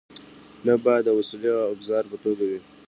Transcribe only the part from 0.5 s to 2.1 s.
نه باید د وسیلې او ابزار